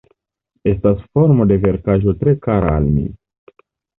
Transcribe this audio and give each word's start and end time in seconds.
Estas 0.71 1.03
formo 1.17 1.45
de 1.51 1.57
verkaĵo 1.67 2.15
tre 2.23 2.35
kara 2.47 2.75
al 2.79 2.89
mi. 2.97 3.05